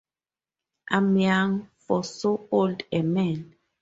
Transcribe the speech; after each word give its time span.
I’m 0.89 1.15
young— 1.15 1.69
for 1.87 2.03
so 2.03 2.47
old 2.51 2.81
a 2.91 3.03
man. 3.03 3.53